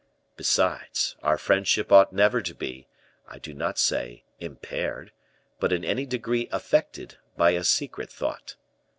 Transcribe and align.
Besides, 0.35 1.15
our 1.21 1.37
friendship 1.37 1.91
ought 1.91 2.11
never 2.11 2.41
to 2.41 2.55
be, 2.55 2.87
I 3.27 3.37
do 3.37 3.53
not 3.53 3.77
say 3.77 4.23
impaired, 4.39 5.11
but 5.59 5.71
in 5.71 5.85
any 5.85 6.07
degree 6.07 6.49
affected, 6.51 7.19
by 7.37 7.51
a 7.51 7.63
secret 7.63 8.09
thought. 8.09 8.55